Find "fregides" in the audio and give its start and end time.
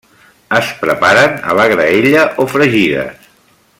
2.55-3.31